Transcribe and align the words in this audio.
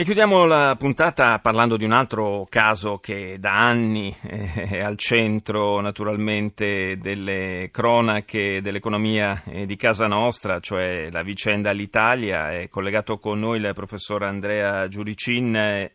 E 0.00 0.04
chiudiamo 0.04 0.46
la 0.46 0.76
puntata 0.78 1.40
parlando 1.40 1.76
di 1.76 1.84
un 1.84 1.92
altro 1.92 2.46
caso 2.48 2.96
che 3.00 3.36
da 3.38 3.58
anni 3.58 4.16
è 4.18 4.80
al 4.80 4.96
centro 4.96 5.78
naturalmente 5.80 6.96
delle 6.96 7.68
cronache 7.70 8.62
dell'economia 8.62 9.42
di 9.66 9.76
casa 9.76 10.06
nostra, 10.06 10.58
cioè 10.58 11.10
la 11.10 11.22
vicenda 11.22 11.68
all'Italia. 11.68 12.50
È 12.50 12.68
collegato 12.70 13.18
con 13.18 13.40
noi 13.40 13.58
il 13.58 13.72
professor 13.74 14.22
Andrea 14.22 14.88
Giuricin, 14.88 15.90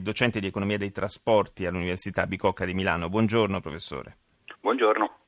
docente 0.00 0.40
di 0.40 0.46
economia 0.48 0.76
dei 0.76 0.90
trasporti 0.90 1.64
all'Università 1.66 2.26
Bicocca 2.26 2.64
di 2.64 2.74
Milano. 2.74 3.08
Buongiorno 3.08 3.60
professore. 3.60 4.16
Buongiorno. 4.60 5.18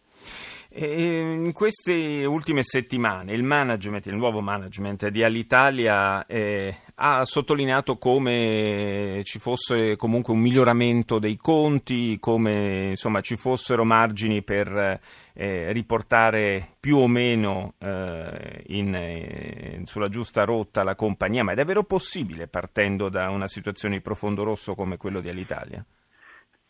In 0.73 1.51
queste 1.53 2.25
ultime 2.25 2.63
settimane 2.63 3.33
il 3.33 3.43
management, 3.43 4.07
il 4.07 4.15
nuovo 4.15 4.41
management 4.41 5.09
di 5.09 5.25
Alitalia 5.25 6.25
eh, 6.27 6.83
ha 7.03 7.25
sottolineato 7.25 7.97
come 7.97 9.23
ci 9.25 9.39
fosse 9.39 9.97
comunque 9.97 10.35
un 10.35 10.41
miglioramento 10.41 11.19
dei 11.19 11.39
conti, 11.39 12.19
come 12.21 12.91
insomma, 12.91 13.23
ci 13.23 13.37
fossero 13.37 13.85
margini 13.85 14.43
per 14.43 15.01
eh, 15.33 15.73
riportare 15.73 16.75
più 16.79 16.99
o 16.99 17.07
meno 17.07 17.73
eh, 17.79 18.65
in, 18.67 18.95
eh, 18.95 19.81
sulla 19.85 20.11
giusta 20.11 20.45
rotta 20.45 20.83
la 20.83 20.95
compagnia, 20.95 21.43
ma 21.43 21.53
è 21.53 21.55
davvero 21.55 21.85
possibile 21.85 22.49
partendo 22.49 23.09
da 23.09 23.31
una 23.31 23.49
situazione 23.49 23.97
di 23.97 24.03
profondo 24.03 24.43
rosso 24.43 24.75
come 24.75 24.99
quello 24.99 25.21
di 25.21 25.31
Alitalia? 25.31 25.83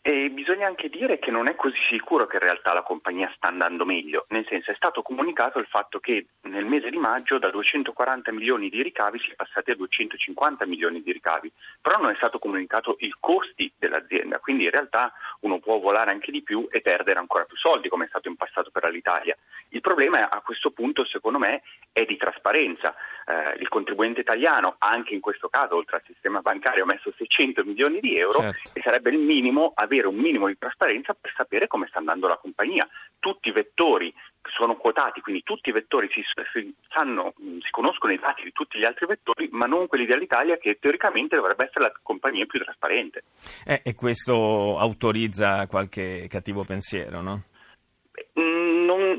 E 0.03 0.31
bisogna 0.31 0.65
anche 0.65 0.89
dire 0.89 1.19
che 1.19 1.29
non 1.29 1.47
è 1.47 1.53
così 1.53 1.77
sicuro 1.87 2.25
che 2.25 2.37
in 2.37 2.41
realtà 2.41 2.73
la 2.73 2.81
compagnia 2.81 3.31
sta 3.35 3.49
andando 3.49 3.85
meglio, 3.85 4.25
nel 4.29 4.47
senso 4.49 4.71
è 4.71 4.73
stato 4.73 5.03
comunicato 5.03 5.59
il 5.59 5.67
fatto 5.67 5.99
che 5.99 6.25
nel 6.41 6.65
mese 6.65 6.89
di 6.89 6.97
maggio 6.97 7.37
da 7.37 7.51
240 7.51 8.31
milioni 8.31 8.69
di 8.69 8.81
ricavi 8.81 9.19
si 9.19 9.29
è 9.29 9.35
passati 9.35 9.69
a 9.69 9.75
250 9.75 10.65
milioni 10.65 11.03
di 11.03 11.11
ricavi, 11.11 11.51
però 11.79 11.99
non 11.99 12.09
è 12.09 12.15
stato 12.15 12.39
comunicato 12.39 12.95
i 13.01 13.13
costi 13.19 13.71
dell'azienda, 13.77 14.39
quindi 14.39 14.63
in 14.63 14.71
realtà 14.71 15.13
uno 15.41 15.59
può 15.59 15.77
volare 15.77 16.09
anche 16.09 16.31
di 16.31 16.41
più 16.41 16.67
e 16.71 16.81
perdere 16.81 17.19
ancora 17.19 17.43
più 17.43 17.57
soldi 17.57 17.87
come 17.87 18.05
è 18.05 18.07
stato 18.07 18.27
in 18.27 18.37
passato 18.37 18.71
per 18.71 18.89
l'Italia. 18.89 19.37
Il 19.69 19.81
problema 19.81 20.31
a 20.31 20.41
questo 20.41 20.71
punto 20.71 21.05
secondo 21.05 21.37
me 21.37 21.61
è 21.91 22.05
di 22.05 22.17
trasparenza. 22.17 22.95
Eh, 23.25 23.59
il 23.59 23.67
contribuente 23.69 24.21
italiano, 24.21 24.75
anche 24.79 25.13
in 25.13 25.19
questo 25.19 25.47
caso 25.47 25.75
oltre 25.75 25.97
al 25.97 26.03
sistema 26.05 26.41
bancario, 26.41 26.83
ha 26.83 26.87
messo 26.87 27.13
600 27.15 27.63
milioni 27.63 27.99
di 27.99 28.17
euro 28.17 28.39
certo. 28.39 28.71
e 28.73 28.81
sarebbe 28.81 29.11
il 29.11 29.19
minimo 29.19 29.71
avere 29.91 30.07
un 30.07 30.15
minimo 30.15 30.47
di 30.47 30.57
trasparenza 30.57 31.13
per 31.13 31.33
sapere 31.35 31.67
come 31.67 31.87
sta 31.87 31.99
andando 31.99 32.27
la 32.27 32.37
compagnia. 32.37 32.87
Tutti 33.19 33.49
i 33.49 33.51
vettori 33.51 34.13
sono 34.55 34.75
quotati, 34.77 35.21
quindi 35.21 35.43
tutti 35.43 35.69
i 35.69 35.73
vettori 35.73 36.09
si, 36.11 36.23
si, 36.53 36.73
sanno, 36.89 37.33
si, 37.37 37.69
conoscono 37.69 38.13
i 38.13 38.19
dati 38.19 38.43
di 38.43 38.51
tutti 38.53 38.79
gli 38.79 38.85
altri 38.85 39.05
vettori, 39.05 39.49
ma 39.51 39.65
non 39.65 39.87
quelli 39.87 40.05
dell'Italia 40.05 40.57
che 40.57 40.77
teoricamente 40.79 41.35
dovrebbe 41.35 41.65
essere 41.65 41.85
la 41.85 41.93
compagnia 42.01 42.45
più 42.45 42.59
trasparente. 42.59 43.23
Eh, 43.65 43.81
e 43.83 43.93
questo 43.93 44.77
autorizza 44.79 45.67
qualche 45.67 46.27
cattivo 46.29 46.63
pensiero, 46.63 47.21
no? 47.21 47.43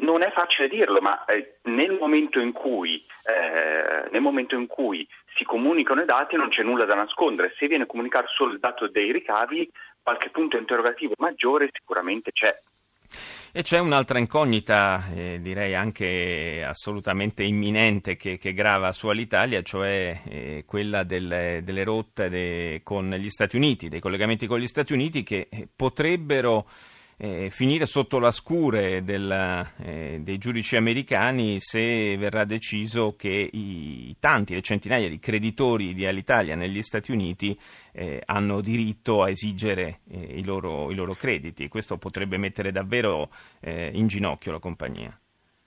Non, 0.02 0.18
non, 0.18 0.22
è 0.22 0.30
facile 0.32 0.68
dirlo, 0.68 1.00
ma 1.00 1.24
eh, 1.24 1.58
nel, 1.62 1.96
momento 1.98 2.40
cui, 2.52 3.04
eh, 3.24 4.08
nel, 4.10 4.20
momento 4.20 4.54
in 4.56 4.66
cui, 4.66 5.06
si 5.34 5.44
comunicano 5.44 6.02
i 6.02 6.06
dati 6.06 6.36
non 6.36 6.48
c'è 6.48 6.62
nulla 6.62 6.84
da 6.84 6.94
nascondere. 6.94 7.54
Se 7.56 7.66
viene 7.66 7.86
comunicato 7.86 8.28
solo 8.28 8.52
il 8.52 8.58
dato 8.58 8.88
dei 8.88 9.12
ricavi, 9.12 9.70
qualche 10.02 10.30
punto 10.30 10.56
interrogativo 10.56 11.14
maggiore 11.18 11.70
sicuramente 11.72 12.32
c'è. 12.32 12.56
E 13.54 13.62
c'è 13.62 13.78
un'altra 13.78 14.18
incognita, 14.18 15.04
eh, 15.14 15.38
direi 15.40 15.74
anche 15.74 16.64
assolutamente 16.66 17.42
imminente, 17.42 18.16
che, 18.16 18.38
che 18.38 18.54
grava 18.54 18.92
su 18.92 19.08
Alitalia, 19.08 19.60
cioè 19.60 20.22
eh, 20.26 20.64
quella 20.66 21.02
del, 21.02 21.60
delle 21.62 21.84
rotte 21.84 22.30
de, 22.30 22.80
con 22.82 23.10
gli 23.10 23.28
Stati 23.28 23.56
Uniti, 23.56 23.90
dei 23.90 24.00
collegamenti 24.00 24.46
con 24.46 24.58
gli 24.58 24.66
Stati 24.66 24.94
Uniti 24.94 25.22
che 25.22 25.48
eh, 25.50 25.68
potrebbero 25.74 26.66
eh, 27.24 27.50
finire 27.50 27.86
sotto 27.86 28.18
la 28.18 28.32
scure 28.32 29.04
del, 29.04 29.30
eh, 29.84 30.18
dei 30.22 30.38
giudici 30.38 30.74
americani 30.74 31.60
se 31.60 32.16
verrà 32.16 32.44
deciso 32.44 33.14
che 33.16 33.48
i 33.52 34.16
tanti, 34.18 34.54
le 34.54 34.60
centinaia 34.60 35.08
di 35.08 35.20
creditori 35.20 35.94
di 35.94 36.04
Alitalia 36.04 36.56
negli 36.56 36.82
Stati 36.82 37.12
Uniti 37.12 37.56
eh, 37.92 38.20
hanno 38.26 38.60
diritto 38.60 39.22
a 39.22 39.30
esigere 39.30 40.00
eh, 40.10 40.18
i 40.38 40.44
loro, 40.44 40.90
i, 40.90 40.96
loro, 40.96 41.14
crediti. 41.14 41.68
Questo 41.68 41.96
potrebbe 41.96 42.38
mettere 42.38 42.72
davvero 42.72 43.28
eh, 43.60 43.92
in 43.94 44.08
ginocchio 44.08 44.50
la 44.50 44.58
compagnia. 44.58 45.16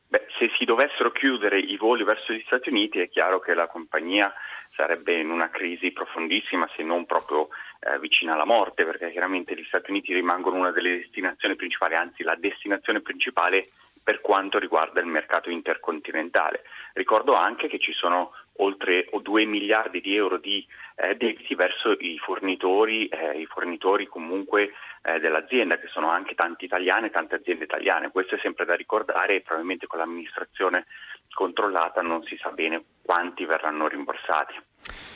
Beh, 0.09 0.25
se 0.37 0.49
si 0.57 0.65
dovessero 0.65 1.13
chiudere 1.13 1.57
i 1.57 1.77
voli 1.77 2.03
verso 2.03 2.33
gli 2.33 2.43
Stati 2.45 2.67
Uniti 2.67 2.99
è 2.99 3.07
chiaro 3.07 3.39
che 3.39 3.53
la 3.53 3.67
compagnia 3.67 4.33
sarebbe 4.75 5.17
in 5.17 5.29
una 5.29 5.49
crisi 5.49 5.91
profondissima, 5.91 6.69
se 6.75 6.83
non 6.83 7.05
proprio 7.05 7.47
eh, 7.85 7.99
vicina 7.99 8.33
alla 8.33 8.45
morte, 8.45 8.83
perché 8.83 9.11
chiaramente 9.11 9.55
gli 9.55 9.63
Stati 9.65 9.91
Uniti 9.91 10.13
rimangono 10.13 10.57
una 10.57 10.71
delle 10.71 10.97
destinazioni 10.97 11.55
principali, 11.55 11.95
anzi 11.95 12.23
la 12.23 12.35
destinazione 12.35 13.01
principale 13.01 13.69
per 14.03 14.21
quanto 14.21 14.59
riguarda 14.59 14.99
il 14.99 15.07
mercato 15.07 15.49
intercontinentale. 15.49 16.63
Ricordo 16.93 17.33
anche 17.33 17.67
che 17.67 17.79
ci 17.79 17.91
sono 17.91 18.31
oltre 18.57 19.09
2 19.11 19.45
miliardi 19.45 19.99
di 19.99 20.15
euro 20.15 20.37
di 20.37 20.65
eh, 20.95 21.15
debiti 21.15 21.55
verso 21.55 21.91
i 21.91 22.17
fornitori, 22.19 23.07
eh, 23.07 23.39
i 23.39 23.45
fornitori 23.45 24.05
comunque 24.05 24.73
eh, 25.01 25.19
dell'azienda, 25.19 25.77
che 25.77 25.87
sono 25.87 26.09
anche 26.09 26.35
tanti 26.35 26.65
italiani 26.65 27.07
e 27.07 27.09
tante 27.11 27.35
aziende 27.35 27.63
italiane. 27.63 28.11
Questo 28.11 28.35
è 28.35 28.39
sempre 28.39 28.65
da 28.65 28.75
ricordare 28.75 29.35
e 29.35 29.41
probabilmente 29.41 29.87
con 29.87 29.99
l'amministrazione 29.99 30.85
controllata 31.33 32.01
non 32.01 32.23
si 32.23 32.37
sa 32.37 32.49
bene 32.51 32.83
quanti 33.05 33.45
verranno 33.45 33.87
rimborsati. 33.87 34.53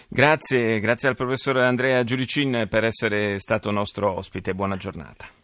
Grazie, 0.07 0.80
grazie 0.80 1.09
al 1.09 1.15
professor 1.15 1.57
Andrea 1.57 2.03
Giuricin 2.03 2.68
per 2.69 2.83
essere 2.83 3.39
stato 3.39 3.71
nostro 3.71 4.12
ospite. 4.12 4.53
Buona 4.53 4.77
giornata. 4.77 5.38